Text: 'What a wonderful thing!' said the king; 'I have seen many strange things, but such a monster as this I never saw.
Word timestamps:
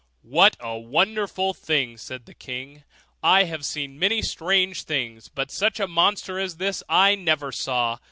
'What 0.23 0.57
a 0.59 0.79
wonderful 0.79 1.53
thing!' 1.53 1.95
said 1.95 2.25
the 2.25 2.33
king; 2.33 2.83
'I 3.21 3.43
have 3.43 3.63
seen 3.63 3.99
many 3.99 4.23
strange 4.23 4.81
things, 4.81 5.27
but 5.27 5.51
such 5.51 5.79
a 5.79 5.87
monster 5.87 6.39
as 6.39 6.57
this 6.57 6.81
I 6.89 7.13
never 7.13 7.51
saw. 7.51 7.99